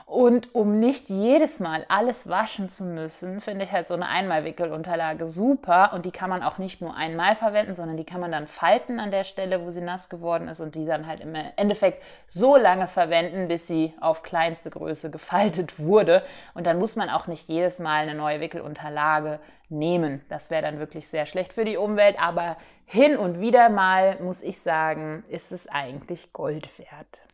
Und 0.07 0.55
um 0.55 0.79
nicht 0.79 1.09
jedes 1.09 1.59
Mal 1.59 1.85
alles 1.89 2.29
waschen 2.29 2.69
zu 2.69 2.85
müssen, 2.85 3.41
finde 3.41 3.65
ich 3.65 3.73
halt 3.73 3.89
so 3.89 3.93
eine 3.93 4.07
Einmalwickelunterlage 4.07 5.27
super. 5.27 5.91
Und 5.93 6.05
die 6.05 6.11
kann 6.11 6.29
man 6.29 6.43
auch 6.43 6.57
nicht 6.57 6.79
nur 6.79 6.95
einmal 6.95 7.35
verwenden, 7.35 7.75
sondern 7.75 7.97
die 7.97 8.05
kann 8.05 8.21
man 8.21 8.31
dann 8.31 8.47
falten 8.47 9.01
an 9.01 9.11
der 9.11 9.25
Stelle, 9.25 9.65
wo 9.65 9.69
sie 9.69 9.81
nass 9.81 10.07
geworden 10.07 10.47
ist 10.47 10.61
und 10.61 10.75
die 10.75 10.85
dann 10.85 11.07
halt 11.07 11.19
im 11.19 11.35
Endeffekt 11.35 12.01
so 12.25 12.55
lange 12.55 12.87
verwenden, 12.87 13.49
bis 13.49 13.67
sie 13.67 13.93
auf 13.99 14.23
kleinste 14.23 14.69
Größe 14.69 15.11
gefaltet 15.11 15.77
wurde. 15.77 16.23
Und 16.53 16.65
dann 16.65 16.79
muss 16.79 16.95
man 16.95 17.09
auch 17.09 17.27
nicht 17.27 17.49
jedes 17.49 17.79
Mal 17.79 18.03
eine 18.03 18.15
neue 18.15 18.39
Wickelunterlage 18.39 19.41
nehmen. 19.67 20.23
Das 20.29 20.49
wäre 20.49 20.61
dann 20.61 20.79
wirklich 20.79 21.09
sehr 21.09 21.25
schlecht 21.25 21.51
für 21.51 21.65
die 21.65 21.75
Umwelt. 21.75 22.17
Aber 22.17 22.55
hin 22.85 23.17
und 23.17 23.41
wieder 23.41 23.67
mal, 23.67 24.21
muss 24.21 24.41
ich 24.41 24.61
sagen, 24.61 25.25
ist 25.27 25.51
es 25.51 25.67
eigentlich 25.67 26.31
Gold 26.31 26.79
wert. 26.79 27.25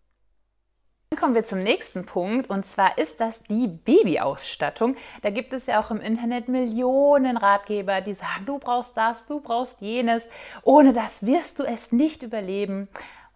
Kommen 1.16 1.36
wir 1.36 1.44
zum 1.44 1.64
nächsten 1.64 2.06
Punkt 2.06 2.50
und 2.50 2.66
zwar 2.66 2.98
ist 2.98 3.20
das 3.20 3.44
die 3.44 3.68
Babyausstattung. 3.68 4.96
Da 5.22 5.30
gibt 5.30 5.54
es 5.54 5.68
ja 5.68 5.80
auch 5.80 5.92
im 5.92 6.02
Internet 6.02 6.48
Millionen 6.48 7.38
Ratgeber, 7.38 8.02
die 8.02 8.14
sagen, 8.14 8.46
du 8.46 8.60
brauchst 8.60 8.98
das, 8.98 9.26
du 9.26 9.40
brauchst 9.40 9.82
jenes. 9.82 10.28
Ohne 10.64 10.92
das 10.92 11.26
wirst 11.26 11.60
du 11.60 11.64
es 11.64 11.92
nicht 11.92 12.24
überleben. 12.24 12.90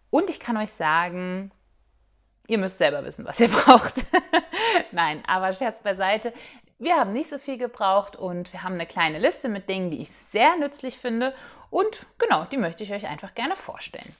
Und 0.09 0.29
ich 0.29 0.39
kann 0.39 0.57
euch 0.57 0.71
sagen, 0.71 1.51
ihr 2.47 2.57
müsst 2.57 2.77
selber 2.77 3.03
wissen, 3.05 3.25
was 3.25 3.39
ihr 3.39 3.47
braucht. 3.49 4.05
Nein, 4.91 5.23
aber 5.27 5.53
Scherz 5.53 5.81
beiseite. 5.81 6.33
Wir 6.79 6.95
haben 6.95 7.13
nicht 7.13 7.29
so 7.29 7.39
viel 7.39 7.57
gebraucht 7.57 8.15
und 8.15 8.53
wir 8.53 8.63
haben 8.63 8.73
eine 8.73 8.85
kleine 8.85 9.19
Liste 9.19 9.49
mit 9.49 9.69
Dingen, 9.69 9.91
die 9.91 10.01
ich 10.01 10.11
sehr 10.11 10.57
nützlich 10.57 10.97
finde. 10.97 11.33
Und 11.69 12.05
genau, 12.17 12.45
die 12.45 12.57
möchte 12.57 12.83
ich 12.83 12.93
euch 12.93 13.07
einfach 13.07 13.33
gerne 13.33 13.55
vorstellen. 13.55 14.15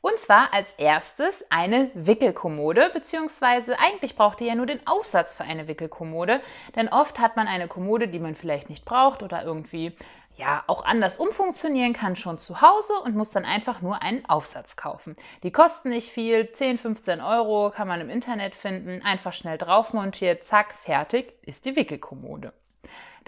Und 0.00 0.18
zwar 0.20 0.54
als 0.54 0.74
erstes 0.74 1.44
eine 1.50 1.90
Wickelkommode, 1.92 2.90
beziehungsweise 2.92 3.78
eigentlich 3.80 4.14
braucht 4.14 4.40
ihr 4.40 4.46
ja 4.46 4.54
nur 4.54 4.66
den 4.66 4.86
Aufsatz 4.86 5.34
für 5.34 5.42
eine 5.42 5.66
Wickelkommode, 5.66 6.40
denn 6.76 6.88
oft 6.88 7.18
hat 7.18 7.36
man 7.36 7.48
eine 7.48 7.66
Kommode, 7.66 8.06
die 8.06 8.20
man 8.20 8.36
vielleicht 8.36 8.70
nicht 8.70 8.84
braucht 8.84 9.24
oder 9.24 9.42
irgendwie 9.44 9.96
ja 10.36 10.62
auch 10.68 10.84
anders 10.84 11.18
umfunktionieren 11.18 11.94
kann 11.94 12.14
schon 12.14 12.38
zu 12.38 12.62
Hause 12.62 12.92
und 13.04 13.16
muss 13.16 13.32
dann 13.32 13.44
einfach 13.44 13.82
nur 13.82 14.00
einen 14.00 14.24
Aufsatz 14.26 14.76
kaufen. 14.76 15.16
Die 15.42 15.50
kosten 15.50 15.88
nicht 15.88 16.10
viel, 16.10 16.52
10, 16.52 16.78
15 16.78 17.20
Euro 17.20 17.70
kann 17.70 17.88
man 17.88 18.00
im 18.00 18.08
Internet 18.08 18.54
finden, 18.54 19.02
einfach 19.02 19.32
schnell 19.32 19.58
drauf 19.58 19.92
montiert, 19.92 20.44
zack, 20.44 20.74
fertig 20.74 21.32
ist 21.42 21.64
die 21.64 21.74
Wickelkommode. 21.74 22.52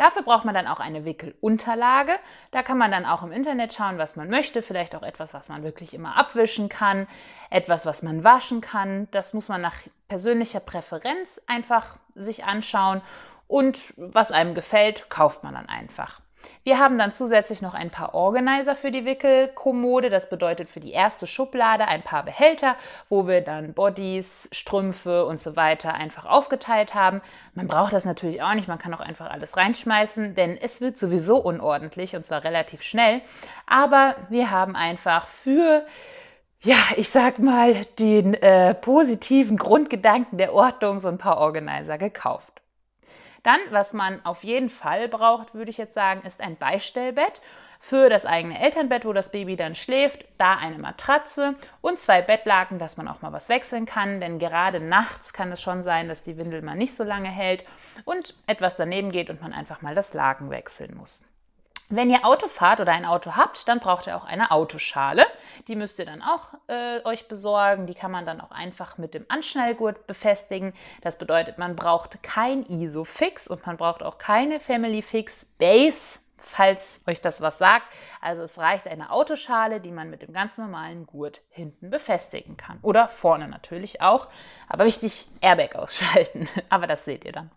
Dafür 0.00 0.22
braucht 0.22 0.46
man 0.46 0.54
dann 0.54 0.66
auch 0.66 0.80
eine 0.80 1.04
Wickelunterlage. 1.04 2.12
Da 2.52 2.62
kann 2.62 2.78
man 2.78 2.90
dann 2.90 3.04
auch 3.04 3.22
im 3.22 3.32
Internet 3.32 3.74
schauen, 3.74 3.98
was 3.98 4.16
man 4.16 4.30
möchte. 4.30 4.62
Vielleicht 4.62 4.96
auch 4.96 5.02
etwas, 5.02 5.34
was 5.34 5.50
man 5.50 5.62
wirklich 5.62 5.92
immer 5.92 6.16
abwischen 6.16 6.70
kann. 6.70 7.06
Etwas, 7.50 7.84
was 7.84 8.02
man 8.02 8.24
waschen 8.24 8.62
kann. 8.62 9.08
Das 9.10 9.34
muss 9.34 9.48
man 9.48 9.60
nach 9.60 9.76
persönlicher 10.08 10.60
Präferenz 10.60 11.42
einfach 11.46 11.98
sich 12.14 12.44
anschauen. 12.44 13.02
Und 13.46 13.92
was 13.98 14.32
einem 14.32 14.54
gefällt, 14.54 15.10
kauft 15.10 15.44
man 15.44 15.52
dann 15.52 15.68
einfach. 15.68 16.22
Wir 16.62 16.78
haben 16.78 16.98
dann 16.98 17.12
zusätzlich 17.12 17.62
noch 17.62 17.74
ein 17.74 17.90
paar 17.90 18.14
Organizer 18.14 18.76
für 18.76 18.90
die 18.90 19.04
Wickelkommode. 19.04 20.10
Das 20.10 20.28
bedeutet 20.28 20.68
für 20.68 20.80
die 20.80 20.92
erste 20.92 21.26
Schublade 21.26 21.88
ein 21.88 22.02
paar 22.02 22.24
Behälter, 22.24 22.76
wo 23.08 23.26
wir 23.26 23.40
dann 23.40 23.72
Bodies, 23.72 24.48
Strümpfe 24.52 25.24
und 25.24 25.40
so 25.40 25.56
weiter 25.56 25.94
einfach 25.94 26.26
aufgeteilt 26.26 26.94
haben. 26.94 27.22
Man 27.54 27.66
braucht 27.66 27.92
das 27.92 28.04
natürlich 28.04 28.42
auch 28.42 28.54
nicht, 28.54 28.68
man 28.68 28.78
kann 28.78 28.92
auch 28.92 29.00
einfach 29.00 29.30
alles 29.30 29.56
reinschmeißen, 29.56 30.34
denn 30.34 30.58
es 30.60 30.80
wird 30.80 30.98
sowieso 30.98 31.38
unordentlich 31.38 32.14
und 32.14 32.26
zwar 32.26 32.44
relativ 32.44 32.82
schnell. 32.82 33.22
Aber 33.66 34.14
wir 34.28 34.50
haben 34.50 34.76
einfach 34.76 35.28
für 35.28 35.82
ja, 36.62 36.76
ich 36.96 37.08
sag 37.08 37.38
mal, 37.38 37.86
den 37.98 38.34
äh, 38.34 38.74
positiven 38.74 39.56
Grundgedanken 39.56 40.36
der 40.36 40.52
Ordnung 40.52 41.00
so 41.00 41.08
ein 41.08 41.16
paar 41.16 41.38
Organizer 41.38 41.96
gekauft. 41.96 42.60
Dann, 43.42 43.60
was 43.70 43.92
man 43.92 44.24
auf 44.24 44.44
jeden 44.44 44.68
Fall 44.68 45.08
braucht, 45.08 45.54
würde 45.54 45.70
ich 45.70 45.78
jetzt 45.78 45.94
sagen, 45.94 46.22
ist 46.22 46.40
ein 46.40 46.56
Beistellbett 46.56 47.40
für 47.82 48.10
das 48.10 48.26
eigene 48.26 48.60
Elternbett, 48.60 49.06
wo 49.06 49.14
das 49.14 49.32
Baby 49.32 49.56
dann 49.56 49.74
schläft, 49.74 50.26
da 50.36 50.54
eine 50.56 50.78
Matratze 50.78 51.54
und 51.80 51.98
zwei 51.98 52.20
Bettlaken, 52.20 52.78
dass 52.78 52.98
man 52.98 53.08
auch 53.08 53.22
mal 53.22 53.32
was 53.32 53.48
wechseln 53.48 53.86
kann, 53.86 54.20
denn 54.20 54.38
gerade 54.38 54.80
nachts 54.80 55.32
kann 55.32 55.50
es 55.50 55.62
schon 55.62 55.82
sein, 55.82 56.06
dass 56.06 56.22
die 56.22 56.36
Windel 56.36 56.60
mal 56.60 56.76
nicht 56.76 56.94
so 56.94 57.04
lange 57.04 57.30
hält 57.30 57.64
und 58.04 58.34
etwas 58.46 58.76
daneben 58.76 59.10
geht 59.12 59.30
und 59.30 59.40
man 59.40 59.54
einfach 59.54 59.80
mal 59.80 59.94
das 59.94 60.12
Laken 60.12 60.50
wechseln 60.50 60.94
muss. 60.94 61.26
Wenn 61.92 62.08
ihr 62.08 62.24
Auto 62.24 62.46
fahrt 62.46 62.78
oder 62.78 62.92
ein 62.92 63.04
Auto 63.04 63.34
habt, 63.34 63.66
dann 63.66 63.80
braucht 63.80 64.06
ihr 64.06 64.16
auch 64.16 64.24
eine 64.24 64.52
Autoschale. 64.52 65.26
Die 65.66 65.74
müsst 65.74 65.98
ihr 65.98 66.06
dann 66.06 66.22
auch 66.22 66.54
äh, 66.68 67.04
euch 67.04 67.26
besorgen. 67.26 67.88
Die 67.88 67.94
kann 67.94 68.12
man 68.12 68.24
dann 68.24 68.40
auch 68.40 68.52
einfach 68.52 68.96
mit 68.96 69.12
dem 69.12 69.26
Anschnallgurt 69.28 70.06
befestigen. 70.06 70.72
Das 71.02 71.18
bedeutet, 71.18 71.58
man 71.58 71.74
braucht 71.74 72.22
kein 72.22 72.64
Isofix 72.64 73.48
und 73.48 73.66
man 73.66 73.76
braucht 73.76 74.04
auch 74.04 74.18
keine 74.18 74.60
Family 74.60 75.02
Fix 75.02 75.46
Base, 75.58 76.20
falls 76.38 77.00
euch 77.08 77.20
das 77.20 77.40
was 77.40 77.58
sagt. 77.58 77.86
Also 78.20 78.44
es 78.44 78.56
reicht 78.56 78.86
eine 78.86 79.10
Autoschale, 79.10 79.80
die 79.80 79.90
man 79.90 80.10
mit 80.10 80.22
dem 80.22 80.32
ganz 80.32 80.58
normalen 80.58 81.06
Gurt 81.06 81.40
hinten 81.50 81.90
befestigen 81.90 82.56
kann. 82.56 82.78
Oder 82.82 83.08
vorne 83.08 83.48
natürlich 83.48 84.00
auch. 84.00 84.28
Aber 84.68 84.84
wichtig, 84.84 85.26
Airbag 85.40 85.74
ausschalten. 85.74 86.48
Aber 86.68 86.86
das 86.86 87.04
seht 87.04 87.24
ihr 87.24 87.32
dann. 87.32 87.50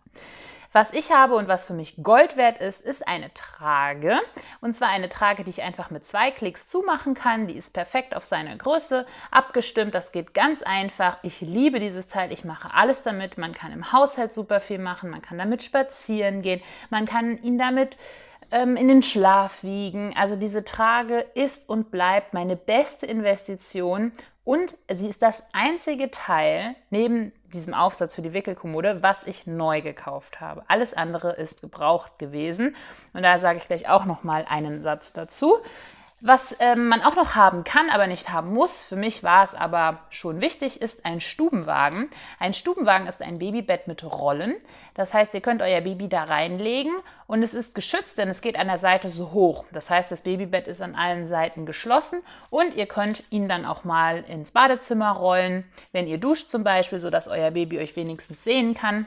Was 0.74 0.92
ich 0.92 1.12
habe 1.12 1.36
und 1.36 1.46
was 1.46 1.68
für 1.68 1.72
mich 1.72 1.94
Gold 2.02 2.36
wert 2.36 2.58
ist, 2.58 2.84
ist 2.84 3.06
eine 3.06 3.32
Trage. 3.32 4.18
Und 4.60 4.72
zwar 4.72 4.88
eine 4.88 5.08
Trage, 5.08 5.44
die 5.44 5.50
ich 5.50 5.62
einfach 5.62 5.90
mit 5.90 6.04
zwei 6.04 6.32
Klicks 6.32 6.66
zumachen 6.66 7.14
kann. 7.14 7.46
Die 7.46 7.56
ist 7.56 7.74
perfekt 7.74 8.16
auf 8.16 8.24
seine 8.24 8.56
Größe 8.56 9.06
abgestimmt. 9.30 9.94
Das 9.94 10.10
geht 10.10 10.34
ganz 10.34 10.62
einfach. 10.62 11.18
Ich 11.22 11.40
liebe 11.40 11.78
dieses 11.78 12.08
Teil. 12.08 12.32
Ich 12.32 12.44
mache 12.44 12.74
alles 12.74 13.04
damit. 13.04 13.38
Man 13.38 13.54
kann 13.54 13.70
im 13.70 13.92
Haushalt 13.92 14.32
super 14.32 14.58
viel 14.58 14.80
machen. 14.80 15.10
Man 15.10 15.22
kann 15.22 15.38
damit 15.38 15.62
spazieren 15.62 16.42
gehen. 16.42 16.60
Man 16.90 17.06
kann 17.06 17.40
ihn 17.40 17.56
damit 17.56 17.96
ähm, 18.50 18.76
in 18.76 18.88
den 18.88 19.04
Schlaf 19.04 19.62
wiegen. 19.62 20.12
Also 20.16 20.34
diese 20.34 20.64
Trage 20.64 21.20
ist 21.34 21.68
und 21.68 21.92
bleibt 21.92 22.34
meine 22.34 22.56
beste 22.56 23.06
Investition 23.06 24.10
und 24.42 24.74
sie 24.90 25.08
ist 25.08 25.22
das 25.22 25.44
einzige 25.52 26.10
Teil 26.10 26.74
neben 26.90 27.32
diesem 27.54 27.74
Aufsatz 27.74 28.14
für 28.14 28.22
die 28.22 28.32
Wickelkommode, 28.32 29.02
was 29.02 29.26
ich 29.26 29.46
neu 29.46 29.80
gekauft 29.80 30.40
habe. 30.40 30.62
Alles 30.68 30.94
andere 30.94 31.32
ist 31.32 31.60
gebraucht 31.60 32.18
gewesen. 32.18 32.76
Und 33.12 33.22
da 33.22 33.38
sage 33.38 33.58
ich 33.58 33.66
gleich 33.66 33.88
auch 33.88 34.04
noch 34.04 34.24
mal 34.24 34.44
einen 34.48 34.82
Satz 34.82 35.12
dazu. 35.12 35.56
Was 36.26 36.56
ähm, 36.60 36.88
man 36.88 37.02
auch 37.02 37.16
noch 37.16 37.34
haben 37.34 37.64
kann, 37.64 37.90
aber 37.90 38.06
nicht 38.06 38.30
haben 38.30 38.54
muss, 38.54 38.82
für 38.82 38.96
mich 38.96 39.22
war 39.22 39.44
es 39.44 39.54
aber 39.54 39.98
schon 40.08 40.40
wichtig, 40.40 40.80
ist 40.80 41.04
ein 41.04 41.20
Stubenwagen. 41.20 42.08
Ein 42.38 42.54
Stubenwagen 42.54 43.06
ist 43.06 43.20
ein 43.20 43.40
Babybett 43.40 43.88
mit 43.88 44.02
Rollen. 44.02 44.54
Das 44.94 45.12
heißt, 45.12 45.34
ihr 45.34 45.42
könnt 45.42 45.60
euer 45.60 45.82
Baby 45.82 46.08
da 46.08 46.24
reinlegen 46.24 46.94
und 47.26 47.42
es 47.42 47.52
ist 47.52 47.74
geschützt, 47.74 48.16
denn 48.16 48.30
es 48.30 48.40
geht 48.40 48.58
an 48.58 48.68
der 48.68 48.78
Seite 48.78 49.10
so 49.10 49.32
hoch. 49.32 49.66
Das 49.70 49.90
heißt, 49.90 50.10
das 50.10 50.22
Babybett 50.22 50.66
ist 50.66 50.80
an 50.80 50.94
allen 50.94 51.26
Seiten 51.26 51.66
geschlossen 51.66 52.22
und 52.48 52.74
ihr 52.74 52.86
könnt 52.86 53.22
ihn 53.28 53.46
dann 53.46 53.66
auch 53.66 53.84
mal 53.84 54.24
ins 54.26 54.52
Badezimmer 54.52 55.10
rollen, 55.10 55.70
wenn 55.92 56.06
ihr 56.06 56.16
duscht 56.16 56.48
zum 56.48 56.64
Beispiel, 56.64 57.00
sodass 57.00 57.28
euer 57.28 57.50
Baby 57.50 57.80
euch 57.80 57.96
wenigstens 57.96 58.42
sehen 58.44 58.72
kann 58.72 59.04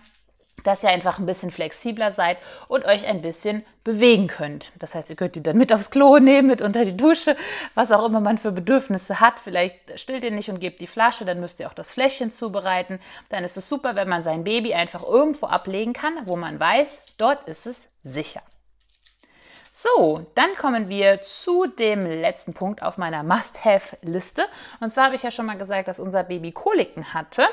dass 0.64 0.84
ihr 0.84 0.90
einfach 0.90 1.20
ein 1.20 1.26
bisschen 1.26 1.52
flexibler 1.52 2.12
seid 2.12 2.38
und 2.68 2.86
euch 2.86 3.06
ein 3.06 3.22
bisschen 3.22 3.66
bewegen 3.84 4.28
könnt. 4.28 4.72
Das 4.80 4.96
heißt, 4.96 5.10
ihr 5.10 5.16
könnt 5.16 5.36
die 5.36 5.44
dann 5.44 5.58
mit 5.58 5.72
aufs 5.72 5.92
Klo 5.92 6.18
nehmen, 6.20 6.48
mit 6.48 6.62
unter 6.62 6.84
die 6.84 6.98
Dusche, 6.98 7.38
was 7.74 7.92
auch 7.92 8.06
immer 8.06 8.20
man 8.20 8.38
für 8.38 8.52
Bedürfnisse 8.52 9.20
hat. 9.20 9.40
Vielleicht 9.40 10.00
stillt 10.00 10.24
ihr 10.24 10.32
nicht 10.32 10.50
und 10.50 10.60
gebt 10.60 10.82
die 10.82 10.88
Flasche, 10.88 11.26
dann 11.26 11.40
müsst 11.40 11.60
ihr 11.60 11.68
auch 11.68 11.74
das 11.74 11.92
Fläschchen 11.92 12.32
zubereiten. 12.32 13.00
Dann 13.30 13.44
ist 13.44 13.56
es 13.56 13.70
super, 13.70 13.96
wenn 13.96 14.10
man 14.10 14.24
sein 14.24 14.44
Baby 14.44 14.74
einfach 14.74 15.04
irgendwo 15.04 15.46
ablegen 15.46 15.94
kann, 15.94 16.14
wo 16.26 16.36
man 16.36 16.60
weiß, 16.60 17.02
dort 17.18 17.48
ist 17.48 17.66
es 17.66 17.88
sicher. 18.02 18.42
So, 19.80 20.26
dann 20.34 20.56
kommen 20.56 20.90
wir 20.90 21.22
zu 21.22 21.68
dem 21.68 22.04
letzten 22.04 22.56
Punkt 22.56 22.82
auf 22.82 22.98
meiner 22.98 23.22
Must-Have-Liste. 23.22 24.46
Und 24.80 24.90
zwar 24.90 25.06
habe 25.06 25.16
ich 25.16 25.22
ja 25.22 25.30
schon 25.30 25.46
mal 25.46 25.58
gesagt, 25.58 25.88
dass 25.88 26.00
unser 26.00 26.24
Baby 26.24 26.52
Koliken 26.52 27.14
hatte. 27.14 27.48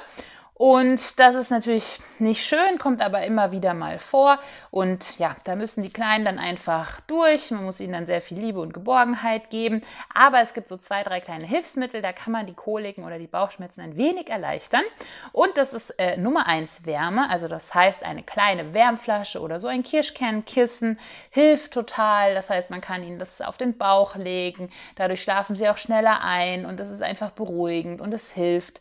Und 0.56 1.18
das 1.18 1.34
ist 1.34 1.50
natürlich 1.50 1.99
nicht 2.20 2.46
schön, 2.46 2.78
kommt 2.78 3.00
aber 3.00 3.25
immer 3.25 3.50
wieder 3.50 3.75
mal 3.75 3.99
vor. 3.99 4.38
Und 4.70 5.18
ja, 5.18 5.34
da 5.42 5.56
müssen 5.56 5.82
die 5.82 5.92
Kleinen 5.92 6.25
dann 6.25 6.38
einfach 6.38 7.00
durch. 7.02 7.50
Man 7.50 7.64
muss 7.64 7.80
ihnen 7.80 7.92
dann 7.92 8.06
sehr 8.06 8.20
viel 8.20 8.38
Liebe 8.38 8.61
und 8.61 8.73
Geborgenheit 8.73 9.50
geben. 9.50 9.82
Aber 10.14 10.40
es 10.40 10.54
gibt 10.54 10.68
so 10.68 10.76
zwei, 10.76 11.02
drei 11.02 11.20
kleine 11.20 11.44
Hilfsmittel, 11.44 12.02
da 12.02 12.12
kann 12.12 12.32
man 12.32 12.46
die 12.46 12.54
Koliken 12.54 13.02
oder 13.02 13.18
die 13.18 13.26
Bauchschmerzen 13.26 13.80
ein 13.80 13.96
wenig 13.96 14.30
erleichtern. 14.30 14.84
Und 15.32 15.56
das 15.56 15.75
ist 15.75 15.90
äh, 15.99 16.16
Nummer 16.16 16.46
eins 16.46 16.87
Wärme. 16.87 17.28
Also 17.30 17.49
das 17.49 17.75
heißt, 17.75 18.04
eine 18.04 18.23
kleine 18.23 18.73
Wärmflasche 18.75 19.40
oder 19.40 19.58
so 19.58 19.66
ein 19.66 19.82
Kirschkernkissen 19.82 21.00
hilft 21.30 21.73
total. 21.73 22.34
Das 22.34 22.49
heißt, 22.49 22.70
man 22.70 22.80
kann 22.80 23.02
ihnen 23.02 23.18
das 23.18 23.40
auf 23.40 23.56
den 23.56 23.76
Bauch 23.76 24.14
legen. 24.14 24.70
Dadurch 24.94 25.20
schlafen 25.20 25.56
sie 25.56 25.68
auch 25.68 25.78
schneller 25.78 26.20
ein 26.23 26.64
und 26.64 26.78
das 26.78 26.90
ist 26.90 27.02
einfach 27.02 27.30
beruhigend 27.30 28.00
und 28.00 28.14
es 28.14 28.30
hilft. 28.30 28.80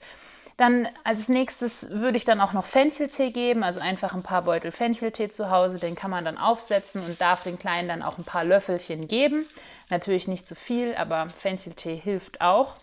Dann 0.58 0.88
als 1.04 1.30
nächstes 1.30 1.90
würde 1.90 2.18
ich 2.18 2.26
dann 2.26 2.40
auch 2.40 2.54
noch 2.54 2.66
Fencheltee 2.66 3.32
geben, 3.32 3.64
also 3.64 3.80
einfach 3.80 4.14
ein 4.14 4.24
paar 4.24 4.44
Beutel 4.44 4.72
Fencheltee 4.72 5.30
zu 5.30 5.50
Hause, 5.50 5.80
den 5.80 5.96
kann 5.96 6.12
man 6.12 6.26
dann 6.26 6.38
aufsetzen 6.38 7.04
und 7.04 7.20
darf 7.20 7.44
den 7.44 7.58
Kleinen 7.58 7.88
dann 7.88 8.04
auch 8.04 8.18
ein 8.18 8.24
paar 8.24 8.44
Löffelchen 8.44 9.08
geben. 9.08 9.48
Natürlich 9.90 10.28
nicht 10.28 10.48
zu 10.48 10.56
viel, 10.56 10.96
aber 10.96 11.30
Fencheltee 11.30 11.96
hilft 11.96 12.42
auch. 12.42 12.76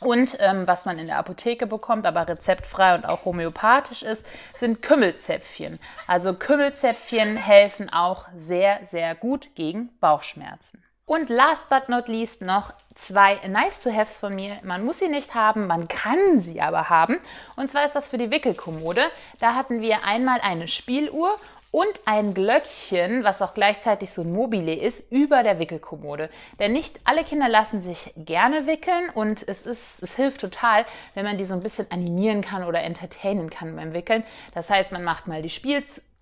Und 0.00 0.36
ähm, 0.40 0.66
was 0.66 0.84
man 0.84 0.98
in 0.98 1.06
der 1.06 1.18
Apotheke 1.18 1.66
bekommt, 1.66 2.06
aber 2.06 2.26
rezeptfrei 2.26 2.96
und 2.96 3.04
auch 3.04 3.24
homöopathisch 3.24 4.02
ist, 4.02 4.26
sind 4.52 4.82
Kümmelzäpfchen. 4.82 5.78
Also 6.06 6.34
Kümmelzäpfchen 6.34 7.36
helfen 7.36 7.88
auch 7.88 8.26
sehr, 8.34 8.80
sehr 8.84 9.14
gut 9.14 9.54
gegen 9.54 9.96
Bauchschmerzen. 10.00 10.82
Und 11.04 11.30
last 11.30 11.68
but 11.68 11.88
not 11.88 12.08
least 12.08 12.42
noch 12.42 12.72
zwei 12.94 13.34
Nice-to-Haves 13.46 14.18
von 14.18 14.34
mir. 14.34 14.58
Man 14.62 14.84
muss 14.84 15.00
sie 15.00 15.08
nicht 15.08 15.34
haben, 15.34 15.66
man 15.66 15.88
kann 15.88 16.38
sie 16.38 16.60
aber 16.60 16.88
haben. 16.88 17.18
Und 17.56 17.70
zwar 17.70 17.84
ist 17.84 17.94
das 17.94 18.08
für 18.08 18.18
die 18.18 18.30
Wickelkommode. 18.30 19.02
Da 19.40 19.54
hatten 19.54 19.82
wir 19.82 20.04
einmal 20.04 20.40
eine 20.40 20.68
Spieluhr 20.68 21.36
und 21.72 22.00
ein 22.04 22.34
Glöckchen, 22.34 23.24
was 23.24 23.42
auch 23.42 23.54
gleichzeitig 23.54 24.12
so 24.12 24.22
ein 24.22 24.32
Mobile 24.32 24.74
ist, 24.74 25.10
über 25.10 25.42
der 25.42 25.58
Wickelkommode. 25.58 26.28
Denn 26.60 26.72
nicht 26.72 27.00
alle 27.04 27.24
Kinder 27.24 27.48
lassen 27.48 27.80
sich 27.80 28.12
gerne 28.14 28.66
wickeln 28.66 29.08
und 29.14 29.48
es, 29.48 29.66
ist, 29.66 30.02
es 30.02 30.14
hilft 30.14 30.42
total, 30.42 30.84
wenn 31.14 31.24
man 31.24 31.38
die 31.38 31.44
so 31.44 31.54
ein 31.54 31.62
bisschen 31.62 31.90
animieren 31.90 32.42
kann 32.42 32.62
oder 32.64 32.82
entertainen 32.82 33.48
kann 33.48 33.74
beim 33.74 33.94
Wickeln. 33.94 34.22
Das 34.54 34.68
heißt, 34.68 34.92
man 34.92 35.02
macht 35.02 35.26
mal 35.26 35.40
die 35.40 35.50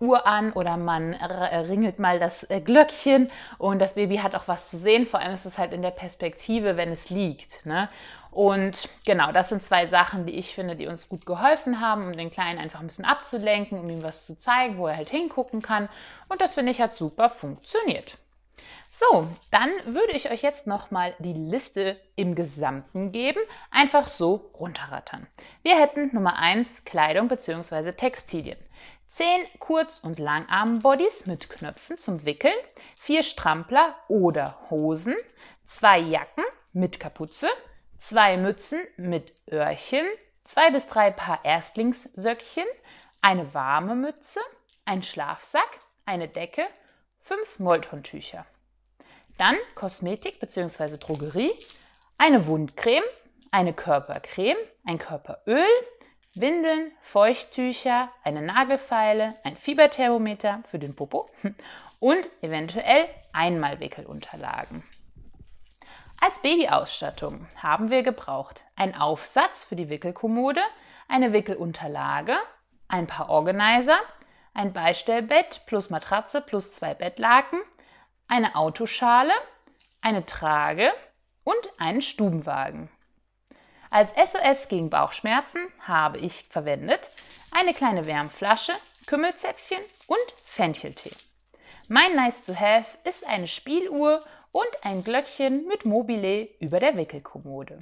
Spielzuhr 0.01 0.25
an 0.25 0.51
oder 0.53 0.77
man 0.77 1.13
ringelt 1.13 1.99
mal 1.99 2.19
das 2.19 2.49
äh, 2.49 2.59
Glöckchen 2.59 3.29
und 3.57 3.79
das 3.79 3.93
Baby 3.93 4.17
hat 4.17 4.35
auch 4.35 4.47
was 4.47 4.69
zu 4.69 4.77
sehen. 4.77 5.05
Vor 5.05 5.19
allem 5.19 5.31
ist 5.31 5.45
es 5.45 5.57
halt 5.57 5.73
in 5.73 5.81
der 5.81 5.91
Perspektive, 5.91 6.75
wenn 6.75 6.91
es 6.91 7.09
liegt. 7.09 7.65
Ne? 7.65 7.87
Und 8.31 8.89
genau, 9.05 9.31
das 9.31 9.49
sind 9.49 9.61
zwei 9.61 9.85
Sachen, 9.85 10.25
die 10.25 10.33
ich 10.33 10.55
finde, 10.55 10.75
die 10.75 10.87
uns 10.87 11.07
gut 11.07 11.25
geholfen 11.25 11.79
haben, 11.79 12.07
um 12.07 12.17
den 12.17 12.31
Kleinen 12.31 12.59
einfach 12.59 12.79
ein 12.79 12.87
bisschen 12.87 13.05
abzulenken, 13.05 13.79
um 13.79 13.89
ihm 13.89 14.03
was 14.03 14.25
zu 14.25 14.37
zeigen, 14.37 14.77
wo 14.77 14.87
er 14.87 14.97
halt 14.97 15.09
hingucken 15.09 15.61
kann. 15.61 15.87
Und 16.29 16.41
das 16.41 16.55
finde 16.55 16.71
ich 16.71 16.81
hat 16.81 16.93
super 16.93 17.29
funktioniert. 17.29 18.17
So, 18.89 19.27
dann 19.51 19.69
würde 19.85 20.13
ich 20.13 20.31
euch 20.31 20.41
jetzt 20.41 20.67
nochmal 20.67 21.13
die 21.19 21.33
Liste 21.33 21.97
im 22.15 22.35
Gesamten 22.35 23.11
geben, 23.11 23.39
einfach 23.69 24.07
so 24.07 24.51
runterrattern. 24.59 25.27
Wir 25.63 25.79
hätten 25.79 26.09
Nummer 26.13 26.37
1 26.37 26.83
Kleidung 26.83 27.29
bzw. 27.29 27.93
Textilien. 27.93 28.57
10 29.11 29.27
Kurz- 29.59 29.99
und 29.99 30.19
Langarm-Bodies 30.19 31.25
mit 31.25 31.49
Knöpfen 31.49 31.97
zum 31.97 32.25
Wickeln, 32.25 32.55
4 32.95 33.23
Strampler 33.23 33.95
oder 34.07 34.57
Hosen, 34.69 35.15
2 35.65 35.99
Jacken 35.99 36.45
mit 36.71 36.97
Kapuze, 37.01 37.49
zwei 37.97 38.37
Mützen 38.37 38.79
mit 38.95 39.33
Öhrchen, 39.51 40.05
zwei 40.45 40.71
bis 40.71 40.87
drei 40.87 41.11
Paar 41.11 41.43
Erstlingssöckchen, 41.43 42.63
eine 43.21 43.53
warme 43.53 43.95
Mütze, 43.95 44.39
ein 44.85 45.03
Schlafsack, 45.03 45.79
eine 46.05 46.29
Decke, 46.29 46.63
fünf 47.19 47.59
Moltontücher. 47.59 48.45
Dann 49.37 49.57
Kosmetik 49.75 50.39
bzw. 50.39 50.97
Drogerie, 50.97 51.51
eine 52.17 52.47
Wundcreme, 52.47 53.03
eine 53.51 53.73
Körpercreme, 53.73 54.57
ein 54.85 54.97
Körperöl, 54.97 55.67
Windeln, 56.33 56.93
Feuchttücher, 57.01 58.09
eine 58.23 58.41
Nagelfeile, 58.41 59.35
ein 59.43 59.57
Fieberthermometer 59.57 60.63
für 60.65 60.79
den 60.79 60.95
Popo 60.95 61.29
und 61.99 62.29
eventuell 62.41 63.09
Einmalwickelunterlagen. 63.33 64.83
Als 66.21 66.41
Babyausstattung 66.41 67.47
haben 67.57 67.89
wir 67.89 68.03
gebraucht 68.03 68.63
einen 68.77 68.95
Aufsatz 68.95 69.65
für 69.65 69.75
die 69.75 69.89
Wickelkommode, 69.89 70.61
eine 71.09 71.33
Wickelunterlage, 71.33 72.37
ein 72.87 73.07
paar 73.07 73.29
Organizer, 73.29 73.99
ein 74.53 74.71
Beistellbett 74.71 75.63
plus 75.65 75.89
Matratze 75.89 76.39
plus 76.39 76.71
zwei 76.73 76.93
Bettlaken, 76.93 77.59
eine 78.29 78.55
Autoschale, 78.55 79.33
eine 79.99 80.25
Trage 80.25 80.93
und 81.43 81.73
einen 81.77 82.01
Stubenwagen. 82.01 82.89
Als 83.93 84.13
SOS 84.13 84.69
gegen 84.69 84.89
Bauchschmerzen 84.89 85.59
habe 85.81 86.17
ich 86.17 86.45
verwendet 86.49 87.09
eine 87.51 87.73
kleine 87.73 88.05
Wärmflasche, 88.05 88.71
Kümmelzäpfchen 89.05 89.81
und 90.07 90.17
Fencheltee. 90.45 91.11
Mein 91.89 92.15
Nice 92.15 92.41
to 92.45 92.55
Have 92.55 92.85
ist 93.03 93.27
eine 93.27 93.49
Spieluhr 93.49 94.23
und 94.53 94.69
ein 94.83 95.03
Glöckchen 95.03 95.67
mit 95.67 95.85
Mobile 95.85 96.47
über 96.61 96.79
der 96.79 96.95
Wickelkommode. 96.95 97.79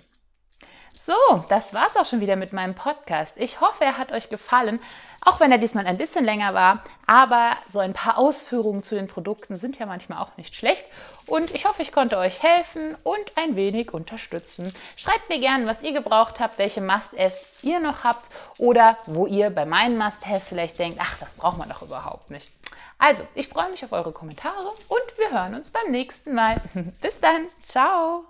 So, 0.93 1.13
das 1.49 1.73
war's 1.73 1.97
auch 1.97 2.05
schon 2.05 2.21
wieder 2.21 2.35
mit 2.35 2.53
meinem 2.53 2.75
Podcast. 2.75 3.37
Ich 3.37 3.61
hoffe, 3.61 3.83
er 3.83 3.97
hat 3.97 4.11
euch 4.11 4.29
gefallen, 4.29 4.79
auch 5.21 5.39
wenn 5.39 5.51
er 5.51 5.57
diesmal 5.57 5.87
ein 5.87 5.97
bisschen 5.97 6.25
länger 6.25 6.53
war. 6.53 6.83
Aber 7.07 7.51
so 7.69 7.79
ein 7.79 7.93
paar 7.93 8.17
Ausführungen 8.17 8.83
zu 8.83 8.95
den 8.95 9.07
Produkten 9.07 9.57
sind 9.57 9.79
ja 9.79 9.85
manchmal 9.85 10.21
auch 10.21 10.37
nicht 10.37 10.55
schlecht. 10.55 10.85
Und 11.25 11.53
ich 11.53 11.65
hoffe, 11.65 11.81
ich 11.81 11.91
konnte 11.91 12.17
euch 12.17 12.43
helfen 12.43 12.95
und 13.03 13.31
ein 13.35 13.55
wenig 13.55 13.93
unterstützen. 13.93 14.73
Schreibt 14.97 15.29
mir 15.29 15.39
gerne, 15.39 15.65
was 15.65 15.83
ihr 15.83 15.93
gebraucht 15.93 16.39
habt, 16.39 16.57
welche 16.57 16.81
Must-Haves 16.81 17.63
ihr 17.63 17.79
noch 17.79 18.03
habt 18.03 18.29
oder 18.57 18.97
wo 19.05 19.25
ihr 19.27 19.49
bei 19.49 19.65
meinen 19.65 19.97
Must-Haves 19.97 20.47
vielleicht 20.47 20.79
denkt, 20.79 20.99
ach, 21.01 21.17
das 21.19 21.35
braucht 21.35 21.57
man 21.57 21.69
doch 21.69 21.81
überhaupt 21.81 22.29
nicht. 22.29 22.51
Also, 22.97 23.25
ich 23.33 23.47
freue 23.47 23.69
mich 23.69 23.83
auf 23.85 23.93
eure 23.93 24.11
Kommentare 24.11 24.67
und 24.67 25.17
wir 25.17 25.31
hören 25.31 25.55
uns 25.55 25.71
beim 25.71 25.91
nächsten 25.91 26.33
Mal. 26.33 26.61
Bis 27.01 27.19
dann. 27.19 27.47
Ciao. 27.63 28.25